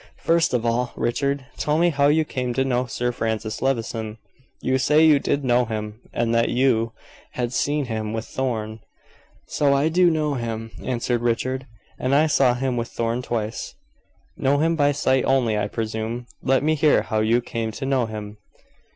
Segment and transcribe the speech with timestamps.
[0.17, 4.17] First of all, Richard, tell me how you came to know Sir Francis Levison.
[4.59, 6.93] You say you did know him, and that you
[7.33, 8.79] had seen him with Thorn."
[9.45, 11.67] "So I do know him," answered Richard.
[11.99, 13.75] "And I saw him with Thorn twice."
[14.35, 16.25] "Know him by sight only, I presume.
[16.41, 18.37] Let me hear how you came to know him."